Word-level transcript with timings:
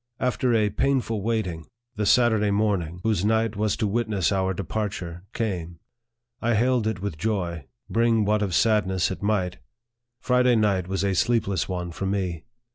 After 0.19 0.51
a 0.55 0.71
painful 0.71 1.21
waiting, 1.21 1.67
the 1.95 2.07
Saturday 2.07 2.49
morning, 2.49 2.87
88 2.87 2.89
NARRATIVE 2.89 2.97
OF 2.97 3.03
THE 3.03 3.07
whos& 3.09 3.25
night 3.25 3.55
was 3.55 3.77
to 3.77 3.87
witness 3.87 4.31
our 4.31 4.51
departure, 4.55 5.23
came. 5.31 5.77
I 6.41 6.55
hailed 6.55 6.87
it 6.87 7.03
with 7.03 7.19
joy, 7.19 7.65
bring 7.87 8.25
what 8.25 8.41
of 8.41 8.55
sadness 8.55 9.11
it 9.11 9.21
might 9.21 9.59
Friday 10.19 10.55
night 10.55 10.87
was 10.87 11.03
a 11.03 11.13
sleepless 11.13 11.69
one 11.69 11.91
for 11.91 12.07
me. 12.07 12.45